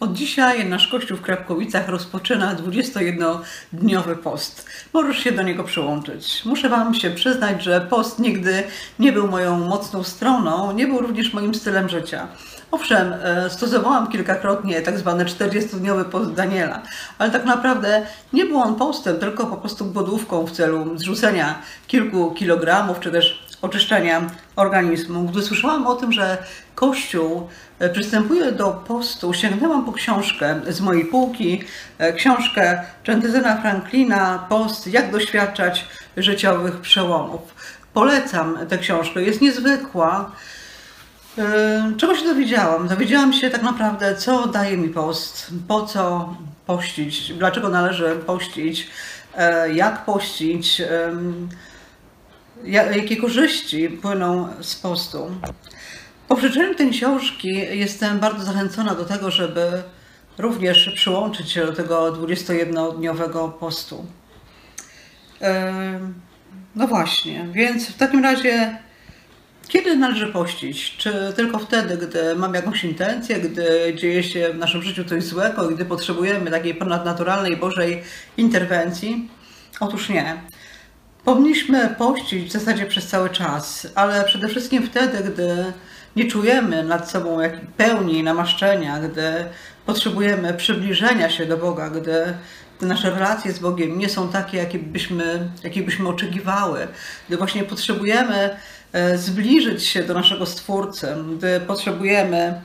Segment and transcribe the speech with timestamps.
[0.00, 4.66] Od dzisiaj nasz kościół w Krapkowicach rozpoczyna 21-dniowy post.
[4.92, 6.42] Możesz się do niego przyłączyć.
[6.44, 8.62] Muszę Wam się przyznać, że post nigdy
[8.98, 12.28] nie był moją mocną stroną, nie był również moim stylem życia.
[12.70, 16.82] Owszem, e, stosowałam kilkakrotnie tak zwany 40-dniowy post Daniela,
[17.18, 22.30] ale tak naprawdę nie był on postem, tylko po prostu głodówką w celu zrzucenia kilku
[22.30, 24.22] kilogramów, czy też oczyszczenia
[24.56, 25.22] organizmu.
[25.24, 26.38] Gdy słyszałam o tym, że
[26.74, 27.48] Kościół
[27.78, 31.64] e, przystępuje do postu, sięgnęłam po książkę z mojej półki,
[31.98, 37.54] e, książkę Chantyzena Franklina, Post, jak doświadczać życiowych przełomów.
[37.94, 40.30] Polecam tę książkę, jest niezwykła.
[41.38, 42.88] E, czego się dowiedziałam?
[42.88, 46.34] Dowiedziałam się tak naprawdę, co daje mi post, po co
[46.66, 48.90] pościć, dlaczego należy pościć,
[49.74, 50.82] jak pościć,
[52.64, 55.30] jakie korzyści płyną z postu.
[56.28, 59.82] Po przeczytaniu tej książki jestem bardzo zachęcona do tego, żeby
[60.38, 64.06] również przyłączyć się do tego 21-dniowego postu.
[66.76, 68.78] No właśnie, więc w takim razie,
[69.68, 70.96] kiedy należy pościć?
[70.96, 75.68] Czy tylko wtedy, gdy mam jakąś intencję, gdy dzieje się w naszym życiu coś złego,
[75.68, 78.02] gdy potrzebujemy takiej ponadnaturalnej Bożej
[78.36, 79.30] interwencji?
[79.80, 80.36] Otóż nie.
[81.28, 85.72] Powinniśmy pościć w zasadzie przez cały czas, ale przede wszystkim wtedy, gdy
[86.16, 89.32] nie czujemy nad sobą jak pełni namaszczenia, gdy
[89.86, 92.34] potrzebujemy przybliżenia się do Boga, gdy,
[92.80, 96.88] nasze relacje z Bogiem nie są takie, jakie byśmy, jakie byśmy oczekiwały,
[97.28, 98.56] gdy właśnie potrzebujemy
[98.92, 102.60] e, zbliżyć się do naszego Stwórcy, gdy potrzebujemy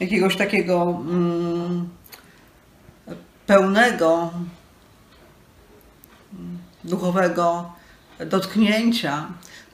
[0.00, 1.88] jakiegoś takiego mm,
[3.46, 4.30] pełnego
[6.84, 7.77] duchowego
[8.26, 9.26] dotknięcia.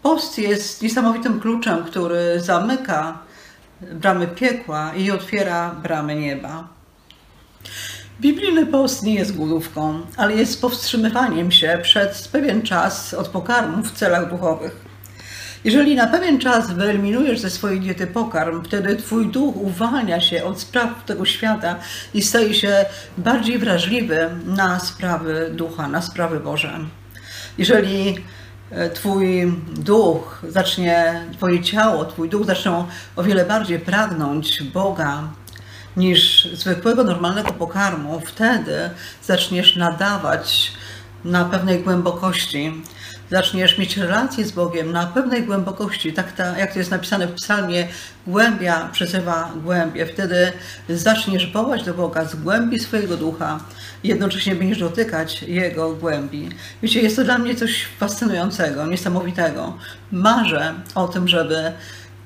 [0.03, 3.19] Post jest niesamowitym kluczem, który zamyka
[3.81, 6.69] bramy piekła i otwiera bramy nieba.
[8.21, 13.93] Biblijny post nie jest głodówką, ale jest powstrzymywaniem się przez pewien czas od pokarmu w
[13.93, 14.85] celach duchowych.
[15.65, 20.61] Jeżeli na pewien czas wyeliminujesz ze swojej diety pokarm, wtedy twój duch uwalnia się od
[20.61, 21.77] spraw tego świata
[22.15, 22.85] i staje się
[23.19, 26.79] bardziej wrażliwy na sprawy ducha, na sprawy Boże.
[27.59, 28.19] Jeżeli
[28.71, 35.23] e, Twój duch zacznie, Twoje ciało, Twój duch zaczną o wiele bardziej pragnąć Boga
[35.97, 38.91] niż zwykłego, normalnego pokarmu, wtedy
[39.23, 40.73] zaczniesz nadawać
[41.25, 42.83] na pewnej głębokości
[43.31, 47.33] zaczniesz mieć relację z Bogiem na pewnej głębokości, tak ta, jak to jest napisane w
[47.33, 47.89] psalmie,
[48.27, 50.07] głębia przyzywa głębie.
[50.07, 50.53] Wtedy
[50.89, 53.61] zaczniesz wołać do Boga z głębi swojego ducha,
[54.05, 56.49] jednocześnie będziesz dotykać Jego głębi.
[56.83, 59.79] Wiecie, jest to dla mnie coś fascynującego, niesamowitego.
[60.13, 61.73] Marzę o tym, żeby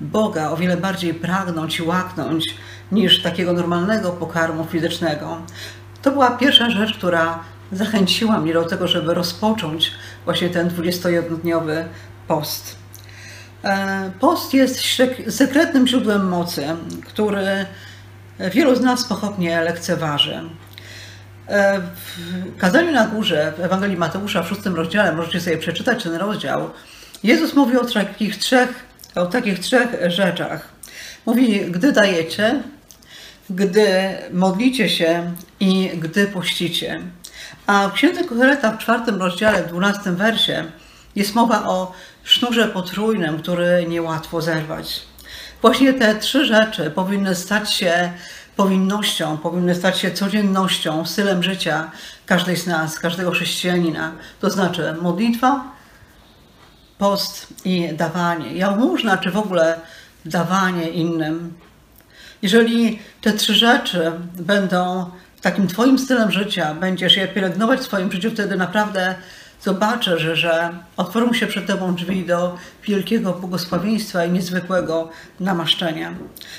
[0.00, 2.54] Boga o wiele bardziej pragnąć i łaknąć
[2.92, 5.42] niż takiego normalnego pokarmu fizycznego.
[6.02, 7.38] To była pierwsza rzecz, która
[7.72, 9.92] zachęciła mnie do tego, żeby rozpocząć
[10.24, 11.84] właśnie ten 21-dniowy
[12.28, 12.76] post.
[13.64, 14.80] E, post jest
[15.28, 16.66] sekretnym źródłem mocy,
[17.06, 17.66] który
[18.54, 20.40] wielu z nas pochopnie lekceważy.
[21.48, 26.14] E, w kazaniu na górze w Ewangelii Mateusza w szóstym rozdziale, możecie sobie przeczytać ten
[26.14, 26.70] rozdział,
[27.22, 28.68] Jezus mówi o takich trzech,
[29.14, 30.68] o takich trzech rzeczach.
[31.26, 32.62] Mówi, gdy dajecie,
[33.50, 33.88] gdy
[34.32, 37.00] modlicie się i gdy pościcie.
[37.66, 40.64] A w Księdze Koheleta w czwartym rozdziale, w dwunastym wersie
[41.16, 41.92] jest mowa o
[42.24, 45.00] sznurze potrójnym, który niełatwo zerwać.
[45.62, 48.12] Właśnie te trzy rzeczy powinny stać się
[48.56, 51.90] powinnością, powinny stać się codziennością, stylem życia
[52.26, 54.12] każdej z nas, każdego chrześcijanina.
[54.40, 55.64] To znaczy modlitwa,
[56.98, 58.52] post i dawanie.
[58.52, 59.80] Jałmużna, czy w ogóle
[60.24, 61.54] dawanie innym.
[62.42, 65.10] Jeżeli te trzy rzeczy będą
[65.40, 69.14] takim Twoim stylem życia będziesz je pielęgnować w swoim życiu, wtedy naprawdę
[69.62, 75.08] zobaczę, że, że otworzą się przed Tobą drzwi do wielkiego błogosławieństwa i niezwykłego
[75.40, 76.14] namaszczenia.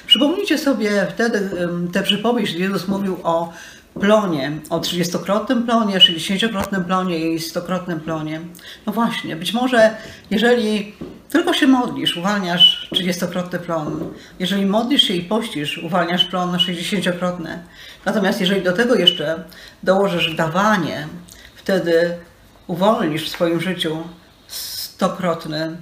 [0.08, 1.50] Przypomnijcie sobie wtedy
[1.94, 3.54] tę przypowieść, gdzie Jezus mówił o
[4.00, 8.42] plonie, o 30-krotnym plonie, 60-krotnym plonie i 100-krotnym plonie.
[8.86, 9.96] No właśnie, być może
[10.30, 10.94] jeżeli
[11.30, 14.14] tylko się modlisz, uwalniasz 30-krotny plon.
[14.40, 17.58] Jeżeli modlisz się i pościsz, uwalniasz plon 60-krotny.
[18.06, 19.44] Natomiast jeżeli do tego jeszcze
[19.84, 21.08] dołożysz dawanie,
[21.56, 22.18] wtedy
[22.68, 24.04] uwolnisz w swoim życiu
[24.48, 25.78] stokrotny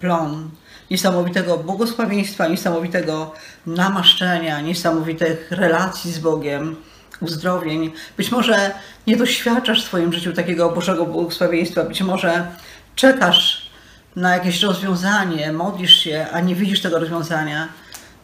[0.00, 0.50] plon
[0.90, 3.34] niesamowitego błogosławieństwa, niesamowitego
[3.66, 6.76] namaszczenia, niesamowitych relacji z Bogiem,
[7.20, 7.92] uzdrowień.
[8.16, 8.74] Być może
[9.06, 12.46] nie doświadczasz w swoim życiu takiego Bożego błogosławieństwa, być może
[12.94, 13.69] czekasz
[14.16, 17.68] na jakieś rozwiązanie, modlisz się, a nie widzisz tego rozwiązania.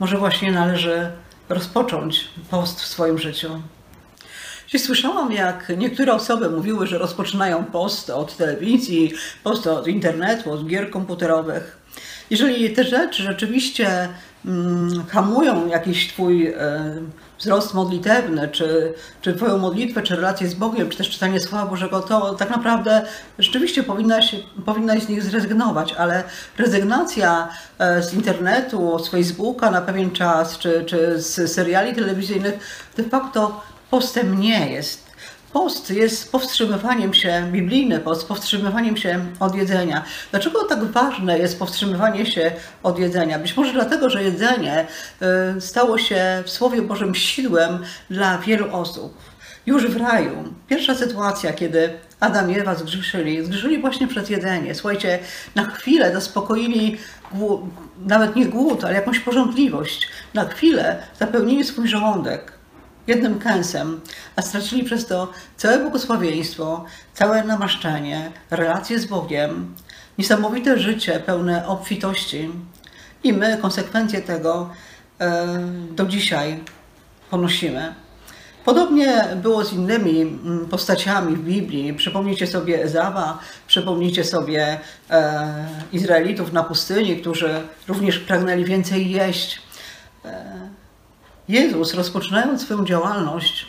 [0.01, 1.11] Może właśnie należy
[1.49, 3.63] rozpocząć post w swoim życiu.
[4.69, 9.13] Dziś słyszałam, jak niektóre osoby mówiły, że rozpoczynają post od telewizji,
[9.45, 11.79] post od internetu, od gier komputerowych.
[12.31, 14.09] Jeżeli te rzeczy rzeczywiście
[14.45, 16.55] mm, hamują jakiś Twój
[17.39, 22.01] wzrost modlitewny, czy, czy Twoją modlitwę, czy relację z Bogiem, czy też czytanie Słowa Bożego,
[22.01, 23.07] to tak naprawdę
[23.39, 24.37] rzeczywiście powinnaś,
[24.67, 26.25] powinnaś z nich zrezygnować, ale
[26.59, 27.49] rezygnacja
[27.79, 32.55] e, z internetu, z Facebooka na pewien czas, czy, czy z seriali telewizyjnych
[32.97, 33.61] de facto
[33.91, 35.06] postem nie jest.
[35.53, 40.05] Post jest powstrzymywaniem się, biblijny post, powstrzymywaniem się od jedzenia.
[40.31, 42.53] Dlaczego tak ważne jest powstrzymywanie się
[42.83, 43.39] od jedzenia?
[43.39, 44.87] Być może dlatego, że jedzenie
[45.57, 47.79] y, stało się w Słowie Bożym sidłem
[48.11, 49.19] dla wielu osób.
[49.67, 51.91] Już w raju, pierwsza sytuacja, kiedy
[52.21, 54.75] Adam i Ewa zgrzeszyli, zgrzeszyli właśnie przez jedzenie.
[54.75, 55.19] Słuchajcie,
[55.55, 56.97] na chwilę zaspokoili
[58.07, 60.09] nawet nie głód, ale jakąś porządliwość.
[60.35, 62.56] Na chwilę zapełnili swój żołądek
[63.07, 64.01] jednym kęsem,
[64.37, 69.75] a stracili przez to całe błogosławieństwo, całe namaszczenie, relacje z Bogiem,
[70.19, 72.51] niesamowite życie pełne obfitości.
[73.25, 74.71] I my konsekwencje tego
[75.21, 75.47] e,
[75.91, 76.61] do dzisiaj
[77.31, 77.95] ponosimy.
[78.65, 80.39] Podobnie było z innymi
[80.71, 81.95] postaciami w Biblii.
[81.95, 84.79] Przypomnijcie sobie Ezawa, przypomnijcie sobie
[85.11, 89.63] e, Izraelitów na pustyni, którzy również pragnęli więcej jeść.
[91.49, 93.67] Jezus, rozpoczynając swoją działalność,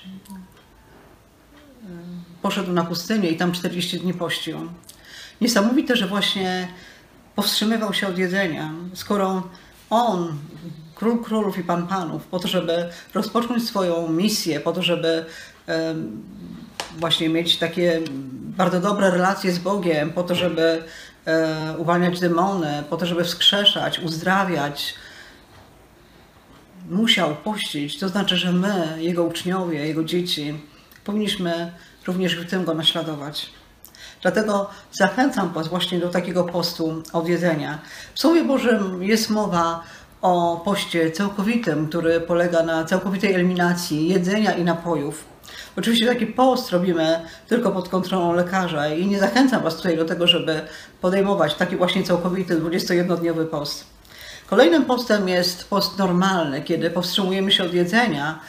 [2.42, 4.58] poszedł na pustynię i tam 40 dni pościł.
[5.42, 6.68] Niesamowite, że właśnie
[7.36, 9.44] powstrzymywał się od jedzenia, skoro
[9.90, 10.38] on,
[10.96, 15.26] król królów i pan panów, po to, żeby rozpocząć swoją misję, po to, żeby
[16.98, 18.02] właśnie mieć takie
[18.58, 20.84] bardzo dobre relacje z Bogiem, po to, żeby
[21.26, 24.96] e, uwalniać demony, po to, żeby wskrzeszać, uzdrawiać,
[26.90, 30.60] musiał pościć, to znaczy, że my, jego uczniowie, jego dzieci,
[31.04, 31.72] powinniśmy
[32.08, 33.50] również w tym go naśladować.
[34.22, 37.80] Dlatego zachęcam Was właśnie do takiego postu od jedzenia.
[38.14, 39.84] W Słowie Bożym jest mowa
[40.22, 45.26] o poście całkowitym, który polega na całkowitej eliminacji jedzenia i napojów.
[45.76, 50.28] Oczywiście taki post robimy tylko pod kontrolą lekarza i nie zachęcam Was tutaj do tego,
[50.28, 50.62] żeby
[51.02, 53.97] podejmować taki właśnie całkowity 21-dniowy post.
[54.50, 58.40] Kolejnym postem jest post normalny, kiedy powstrzymujemy się od jedzenia,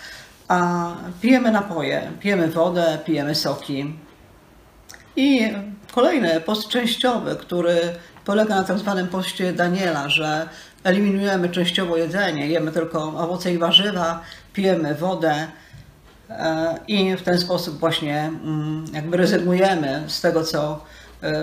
[0.48, 0.90] a
[1.20, 3.94] pijemy napoje, pijemy wodę, pijemy soki.
[5.16, 5.52] I
[5.92, 7.80] kolejny post częściowy, który
[8.24, 10.48] polega na tak zwanym poście Daniela, że
[10.84, 14.22] eliminujemy częściowo jedzenie, jemy tylko owoce i warzywa,
[14.52, 15.46] pijemy wodę
[16.30, 20.84] e, i w ten sposób właśnie mm, jakby rezygnujemy z tego, co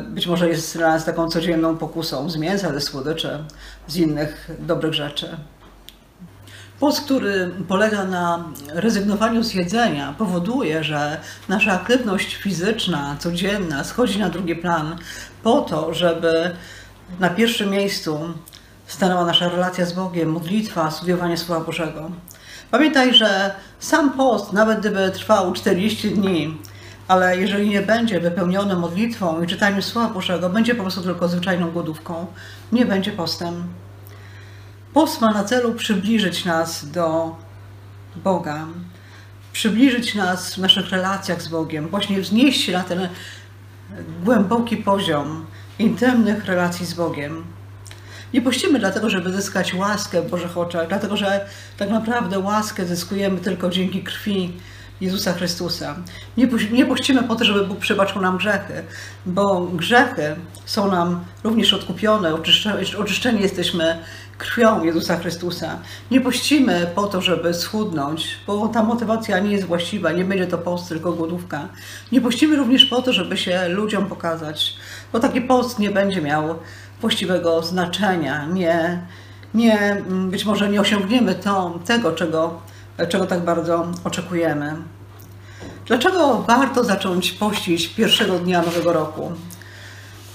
[0.10, 3.44] być może jest dla nas taką codzienną pokusą z mięsa, ze słodyczy,
[3.88, 5.38] z innych dobrych rzeczy.
[6.80, 11.18] Post, który polega na rezygnowaniu z jedzenia, powoduje, że
[11.50, 14.96] nasza aktywność fizyczna, codzienna schodzi na drugi plan
[15.44, 16.56] po to, żeby
[17.20, 18.20] na pierwszym miejscu
[18.88, 22.12] stanęła nasza relacja z Bogiem, modlitwa, studiowanie Słowa Bożego.
[22.72, 26.58] Pamiętaj, że sam post, nawet gdyby trwał 40 dni,
[27.08, 31.72] ale jeżeli nie będzie wypełniony modlitwą i czytaniem Słowa Bożego, będzie po prostu tylko zwyczajną
[31.72, 32.26] głodówką,
[32.72, 33.64] nie będzie postem.
[34.94, 37.36] Post ma na celu przybliżyć nas do
[38.16, 38.68] Boga,
[39.54, 43.10] przybliżyć nas w naszych relacjach z Bogiem, właśnie wznieść się na ten
[44.24, 45.46] głęboki poziom
[45.80, 47.46] intymnych relacji z Bogiem.
[48.34, 51.46] Nie pościmy dlatego, żeby zyskać łaskę w Bożych oczach, dlatego że
[51.78, 54.54] tak naprawdę łaskę zyskujemy tylko dzięki krwi
[55.02, 55.96] Jezusa Chrystusa.
[56.38, 58.84] Nie, nie pościmy po to, żeby Bóg przebaczył nam grzechy,
[59.26, 60.36] bo grzechy
[60.66, 62.36] są nam również odkupione,
[62.98, 64.00] oczyszczeni jesteśmy
[64.38, 65.80] krwią Jezusa Chrystusa.
[66.12, 70.58] Nie pościmy po to, żeby schudnąć, bo ta motywacja nie jest właściwa, nie będzie to
[70.58, 71.68] post, tylko głodówka.
[72.12, 74.76] Nie pościmy również po to, żeby się ludziom pokazać,
[75.14, 76.56] bo taki post nie będzie miał
[77.02, 78.46] właściwego znaczenia.
[78.46, 79.02] Nie,
[79.54, 82.62] nie, być może nie osiągniemy to, tego, czego
[83.10, 84.76] czego tak bardzo oczekujemy.
[85.86, 89.32] Dlaczego warto zacząć pościć pierwszego dnia Nowego Roku?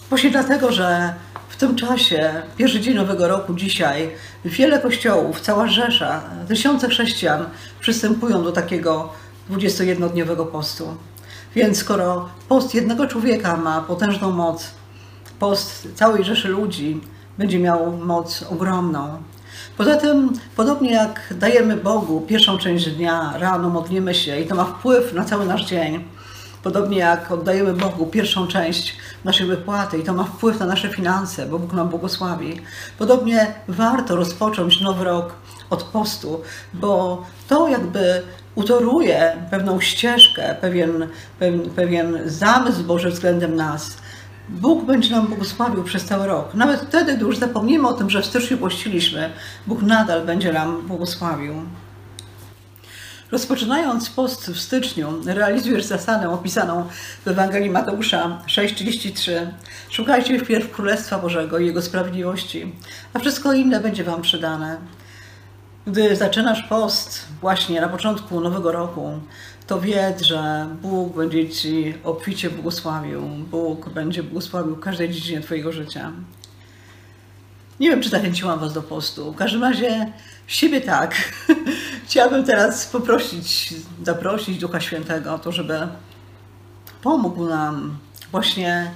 [0.08, 1.14] Właśnie dlatego, że
[1.48, 4.10] w tym czasie, pierwszy dzień Nowego Roku, dzisiaj,
[4.44, 7.44] wiele kościołów, cała Rzesza, tysiące chrześcijan
[7.80, 9.08] przystępują do takiego
[9.50, 10.96] 21-dniowego postu.
[11.54, 14.70] Więc skoro post jednego człowieka ma potężną moc,
[15.38, 17.00] post całej rzeszy ludzi
[17.38, 19.22] będzie miał moc ogromną.
[19.80, 24.64] Poza tym, podobnie jak dajemy Bogu pierwszą część dnia, rano modlimy się i to ma
[24.64, 26.04] wpływ na cały nasz dzień,
[26.62, 31.46] Podobnie jak oddajemy Bogu pierwszą część naszej wypłaty i to ma wpływ na nasze finanse,
[31.46, 32.60] bo Bóg nam błogosławi.
[32.98, 35.34] Podobnie warto rozpocząć nowy rok
[35.70, 36.40] od postu,
[36.74, 38.22] bo to jakby
[38.54, 41.08] utoruje pewną ścieżkę, pewien,
[41.38, 43.96] pewien, pewien zamysł Boży względem nas.
[44.50, 46.54] Bóg będzie nam błogosławił przez cały rok.
[46.54, 49.30] Nawet wtedy, gdy już zapomnimy o tym, że w styczniu pościliśmy,
[49.66, 51.54] Bóg nadal będzie nam błogosławił.
[53.30, 56.88] Rozpoczynając post w styczniu, realizujesz zasadę opisaną
[57.24, 59.32] w Ewangelii Mateusza 6,33.
[59.90, 62.72] Szukajcie wpierw Królestwa Bożego i Jego sprawiedliwości,
[63.14, 64.78] a wszystko inne będzie Wam przydane.
[65.86, 69.20] Gdy zaczynasz post właśnie na początku nowego roku,
[69.70, 73.22] to wiedz, że Bóg będzie Ci obficie błogosławił.
[73.22, 76.12] Bóg będzie błogosławił każdej dziedzinie Twojego życia.
[77.80, 79.32] Nie wiem, czy zachęciłam Was do postu.
[79.32, 80.12] W każdym razie
[80.46, 81.14] siebie tak.
[82.06, 83.74] Chciałabym teraz poprosić,
[84.04, 85.78] zaprosić Ducha Świętego o to, żeby
[87.02, 87.98] pomógł nam
[88.32, 88.90] właśnie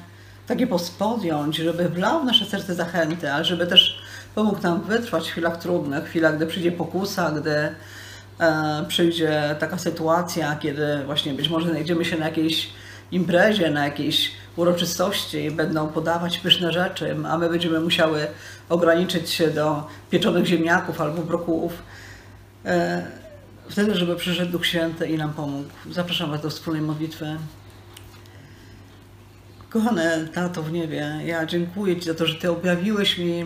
[0.46, 4.02] taki post podjąć, żeby wlał w nasze serce zachęty, ale żeby też
[4.34, 7.74] pomógł nam wytrwać w chwilach trudnych, chwilach, gdy przyjdzie pokusa, gdy
[8.88, 12.70] przyjdzie taka sytuacja, kiedy właśnie być może znajdziemy się na jakiejś
[13.12, 18.26] imprezie, na jakiejś uroczystości, będą podawać pyszne rzeczy, a my będziemy musiały
[18.68, 21.72] ograniczyć się do pieczonych ziemniaków albo brokułów.
[22.64, 23.06] E,
[23.68, 25.68] wtedy, żeby przyszedł Duch Święty i nam pomógł.
[25.90, 27.36] Zapraszam Was do wspólnej modlitwy.
[29.70, 33.44] Kochany Tato w niebie, ja dziękuję Ci za to, że Ty objawiłeś mi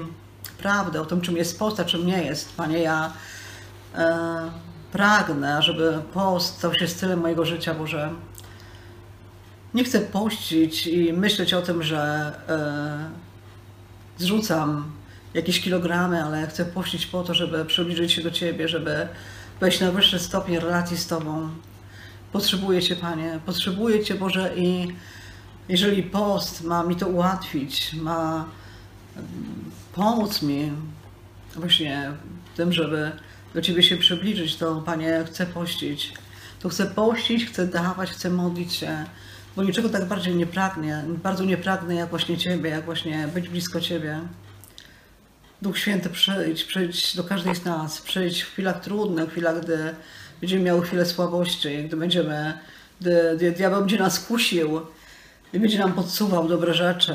[0.58, 2.56] prawdę o tym, czym jest post, a czym nie jest.
[2.56, 3.12] Panie, ja
[3.94, 4.50] e,
[4.92, 8.10] pragnę, żeby post stał się stylem mojego życia, Boże.
[9.74, 13.10] Nie chcę pościć i myśleć o tym, że e,
[14.18, 14.90] zrzucam
[15.34, 19.08] jakieś kilogramy, ale chcę pościć po to, żeby przybliżyć się do Ciebie, żeby
[19.60, 21.48] wejść na wyższy stopień relacji z Tobą.
[22.32, 24.88] Potrzebuję Cię, Panie, potrzebuję Cię, Boże, i
[25.68, 28.44] jeżeli post ma mi to ułatwić, ma
[29.94, 30.72] pomóc mi
[31.56, 32.12] właśnie
[32.52, 33.12] w tym, żeby
[33.54, 36.12] do Ciebie się przybliżyć, to Panie, chcę pościć.
[36.60, 39.04] To chcę pościć, chcę dawać, chcę modlić się,
[39.56, 43.48] bo niczego tak bardziej nie pragnę, bardzo nie pragnę jak właśnie Ciebie, jak właśnie być
[43.48, 44.20] blisko Ciebie.
[45.62, 49.94] Duch Święty, przyjdź, przyjdź do każdej z nas, przyjdź w chwilach trudnych, w chwilach, gdy
[50.40, 52.58] będziemy miały chwilę słabości, gdy będziemy,
[53.00, 54.80] gdy, gdy diabeł będzie nas kusił
[55.52, 57.14] i będzie nam podsuwał dobre rzeczy,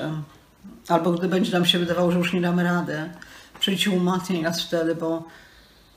[0.88, 3.10] albo gdy będzie nam się wydawało, że już nie damy rady.
[3.60, 5.24] Przyjdź i umacnij nas wtedy, bo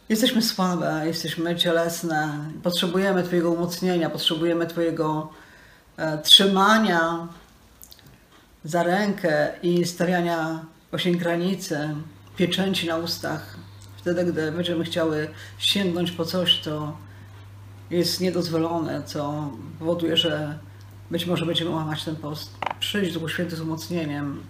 [0.08, 5.28] jesteśmy słabe, jesteśmy cielesne, potrzebujemy Twojego umocnienia, potrzebujemy Twojego
[5.96, 7.28] e, trzymania
[8.64, 11.94] za rękę i stawiania właśnie granicy,
[12.36, 13.56] pieczęci na ustach.
[13.96, 16.96] Wtedy, gdy będziemy chciały sięgnąć po coś, to
[17.90, 20.58] jest niedozwolone, co powoduje, że
[21.10, 22.50] być może będziemy łamać ten post.
[22.80, 24.42] Przyjdź Duchu Święty z umocnieniem.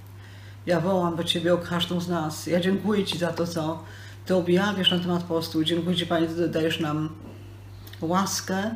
[0.67, 2.47] Ja wołam do Ciebie o każdą z nas.
[2.47, 3.83] Ja dziękuję Ci za to, co
[4.27, 5.65] Ty objawiasz na temat postu.
[5.65, 7.09] Dziękuję Ci, Panie, dajesz nam
[8.01, 8.75] łaskę,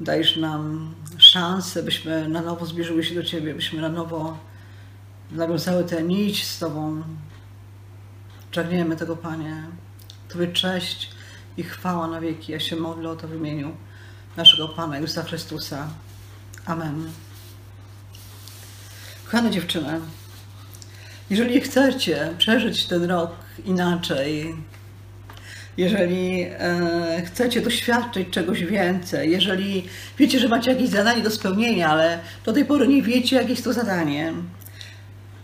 [0.00, 4.38] dajesz nam szansę, byśmy na nowo zbliżyły się do Ciebie, byśmy na nowo
[5.30, 7.02] nawiązały tę nić z Tobą.
[8.52, 9.62] Pragniemy tego, Panie.
[10.28, 11.10] Tobie cześć
[11.56, 12.52] i chwała na wieki.
[12.52, 13.76] Ja się modlę o to w imieniu
[14.36, 15.88] naszego Pana Jezusa Chrystusa.
[16.66, 17.10] Amen.
[19.24, 20.00] Kochane dziewczyny,
[21.30, 23.30] jeżeli chcecie przeżyć ten rok
[23.64, 24.54] inaczej,
[25.76, 29.88] jeżeli e, chcecie doświadczyć czegoś więcej, jeżeli
[30.18, 33.64] wiecie, że macie jakieś zadanie do spełnienia, ale do tej pory nie wiecie, jakie jest
[33.64, 34.32] to zadanie,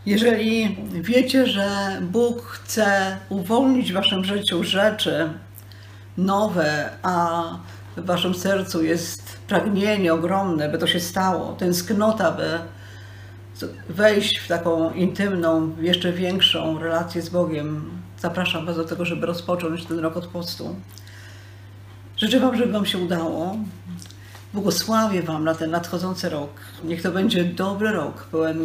[0.07, 5.31] jeżeli wiecie, że Bóg chce uwolnić w waszym życiu rzeczy
[6.19, 7.43] nowe, a
[7.97, 12.59] w waszym sercu jest pragnienie ogromne, by to się stało, tęsknota, by
[13.89, 17.91] wejść w taką intymną, jeszcze większą relację z Bogiem.
[18.19, 20.77] Zapraszam Was do tego, żeby rozpocząć ten rok od postu.
[22.17, 23.57] Życzę Wam, żeby Wam się udało.
[24.55, 26.51] Błogosławię Wam na ten nadchodzący rok.
[26.85, 28.63] Niech to będzie dobry rok, pełen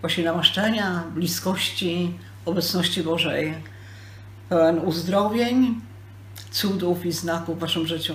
[0.00, 3.54] właśnie namaszczenia, bliskości, obecności Bożej,
[4.48, 5.80] pełen uzdrowień,
[6.50, 8.14] cudów i znaków w Waszym życiu.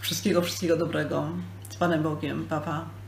[0.00, 1.28] Wszystkiego, wszystkiego dobrego.
[1.68, 2.46] Z Panem Bogiem.
[2.48, 2.64] Papa.
[2.66, 3.01] Pa.